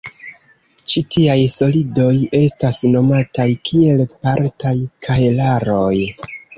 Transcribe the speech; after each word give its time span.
Ĉi 0.93 1.03
tiaj 1.15 1.35
"solidoj" 1.57 2.15
estas 2.41 2.81
nomataj 2.97 3.49
kiel 3.71 4.05
partaj 4.19 4.77
kahelaroj. 5.07 5.97